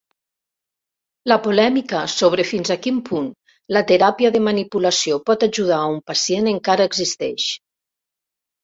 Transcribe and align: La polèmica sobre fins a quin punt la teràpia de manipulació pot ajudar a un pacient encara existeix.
La 1.31 1.37
polèmica 1.47 2.01
sobre 2.13 2.47
fins 2.53 2.73
a 2.77 2.79
quin 2.87 2.97
punt 3.11 3.29
la 3.77 3.85
teràpia 3.93 4.33
de 4.39 4.43
manipulació 4.49 5.23
pot 5.29 5.47
ajudar 5.51 5.79
a 5.85 5.95
un 5.95 6.03
pacient 6.11 6.53
encara 6.57 6.91
existeix. 6.93 7.51